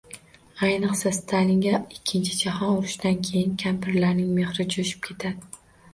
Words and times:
Ayniqsa, 0.67 1.11
Stalinga 1.17 1.81
ikkinchi 1.97 2.39
jahon 2.39 2.73
urushidan 2.79 3.21
keyin 3.29 3.53
kampirlarning 3.65 4.33
mehri 4.39 4.67
jo’shib 4.77 5.07
ketadi. 5.11 5.61